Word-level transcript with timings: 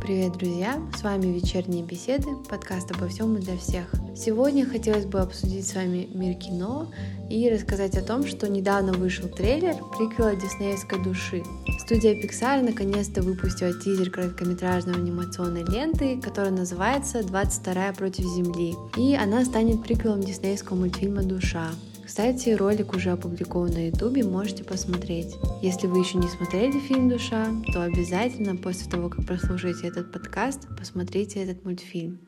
Привет, 0.00 0.38
друзья! 0.38 0.80
С 0.96 1.02
вами 1.02 1.26
«Вечерние 1.26 1.82
беседы», 1.82 2.28
подкаст 2.48 2.90
обо 2.92 3.08
всем 3.08 3.36
и 3.36 3.40
для 3.40 3.56
всех. 3.58 3.90
Сегодня 4.16 4.64
хотелось 4.64 5.04
бы 5.04 5.20
обсудить 5.20 5.66
с 5.66 5.74
вами 5.74 6.08
мир 6.14 6.34
кино 6.36 6.90
и 7.28 7.50
рассказать 7.50 7.96
о 7.96 8.02
том, 8.02 8.26
что 8.26 8.48
недавно 8.48 8.92
вышел 8.92 9.28
трейлер 9.28 9.74
приквела 9.98 10.34
диснеевской 10.36 11.02
души. 11.02 11.42
Студия 11.80 12.14
Pixar 12.14 12.62
наконец-то 12.62 13.22
выпустила 13.22 13.72
тизер 13.72 14.10
короткометражной 14.10 14.94
анимационной 14.94 15.64
ленты, 15.64 16.20
которая 16.20 16.52
называется 16.52 17.20
«22 17.20 17.96
против 17.96 18.24
Земли», 18.24 18.76
и 18.96 19.14
она 19.14 19.44
станет 19.44 19.82
приквелом 19.82 20.20
диснеевского 20.20 20.76
мультфильма 20.76 21.22
«Душа». 21.22 21.70
Кстати, 22.08 22.48
ролик 22.48 22.94
уже 22.94 23.10
опубликован 23.10 23.70
на 23.70 23.88
ютубе, 23.88 24.24
можете 24.24 24.64
посмотреть. 24.64 25.36
Если 25.60 25.86
вы 25.86 25.98
еще 25.98 26.16
не 26.16 26.26
смотрели 26.26 26.80
фильм 26.80 27.10
«Душа», 27.10 27.48
то 27.74 27.82
обязательно 27.82 28.56
после 28.56 28.90
того, 28.90 29.10
как 29.10 29.26
прослушаете 29.26 29.88
этот 29.88 30.10
подкаст, 30.10 30.68
посмотрите 30.74 31.42
этот 31.42 31.66
мультфильм. 31.66 32.18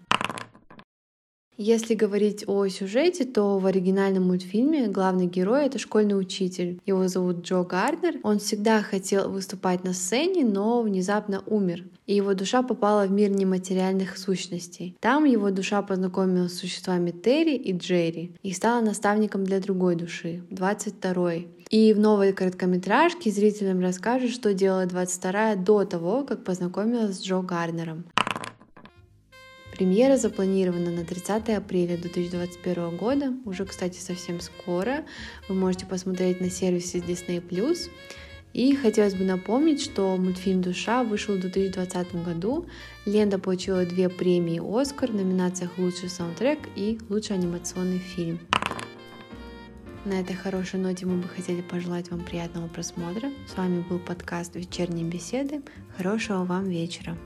Если 1.63 1.93
говорить 1.95 2.45
о 2.47 2.67
сюжете, 2.69 3.27
то 3.27 3.59
в 3.59 3.67
оригинальном 3.67 4.29
мультфильме 4.29 4.89
главный 4.89 5.27
герой— 5.27 5.65
это 5.67 5.79
школьный 5.79 6.19
учитель. 6.19 6.81
Его 6.87 7.07
зовут 7.07 7.43
Джо 7.43 7.65
Гарднер. 7.65 8.15
Он 8.23 8.39
всегда 8.39 8.81
хотел 8.81 9.29
выступать 9.29 9.85
на 9.85 9.93
сцене, 9.93 10.43
но 10.43 10.81
внезапно 10.81 11.43
умер. 11.45 11.85
И 12.07 12.15
его 12.15 12.33
душа 12.33 12.63
попала 12.63 13.07
в 13.07 13.13
мир 13.13 13.29
нематериальных 13.29 14.17
сущностей. 14.17 14.97
Там 15.01 15.27
его 15.27 15.51
душа 15.51 15.83
познакомилась 15.83 16.55
с 16.55 16.61
существами 16.61 17.11
Терри 17.11 17.57
и 17.57 17.77
Джерри 17.77 18.33
и 18.43 18.53
стала 18.53 18.81
наставником 18.81 19.45
для 19.45 19.61
другой 19.61 19.97
души, 19.97 20.43
22-й. 20.51 21.49
И 21.69 21.93
в 21.93 22.01
новой 22.01 22.33
короткометражке 22.33 23.31
зрителям 23.31 23.81
расскажут, 23.81 24.31
что 24.31 24.55
делала 24.55 24.87
22-я 24.87 25.57
до 25.57 25.85
того, 25.85 26.25
как 26.25 26.43
познакомилась 26.43 27.19
с 27.19 27.23
Джо 27.23 27.43
Гарднером. 27.43 28.07
Премьера 29.81 30.19
запланирована 30.19 30.91
на 30.91 31.07
30 31.07 31.49
апреля 31.57 31.97
2021 31.97 32.99
года, 32.99 33.33
уже, 33.47 33.65
кстати, 33.65 33.99
совсем 33.99 34.39
скоро. 34.41 35.07
Вы 35.49 35.55
можете 35.55 35.87
посмотреть 35.87 36.39
на 36.39 36.51
сервисе 36.51 36.99
Disney+. 36.99 37.43
И 38.53 38.77
хотелось 38.77 39.15
бы 39.15 39.25
напомнить, 39.25 39.81
что 39.81 40.15
мультфильм 40.19 40.61
«Душа» 40.61 41.03
вышел 41.03 41.37
в 41.37 41.41
2020 41.41 42.23
году. 42.23 42.67
Лента 43.07 43.39
получила 43.39 43.87
две 43.87 44.11
премии 44.11 44.61
«Оскар» 44.63 45.13
в 45.13 45.15
номинациях 45.15 45.71
«Лучший 45.79 46.11
саундтрек» 46.11 46.59
и 46.77 46.99
«Лучший 47.09 47.37
анимационный 47.37 48.01
фильм». 48.01 48.39
На 50.05 50.21
этой 50.21 50.37
хорошей 50.37 50.79
ноте 50.79 51.07
мы 51.07 51.23
бы 51.23 51.29
хотели 51.29 51.63
пожелать 51.63 52.11
вам 52.11 52.21
приятного 52.23 52.69
просмотра. 52.69 53.31
С 53.49 53.57
вами 53.57 53.81
был 53.89 53.99
подкаст 53.99 54.57
«Вечерние 54.57 55.07
беседы». 55.07 55.63
Хорошего 55.97 56.45
вам 56.45 56.69
вечера! 56.69 57.17